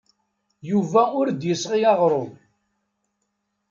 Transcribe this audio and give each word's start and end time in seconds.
Yuba 0.69 1.01
ur 1.19 1.27
d-yesɣi 1.31 1.79
aɣrum. 1.91 2.31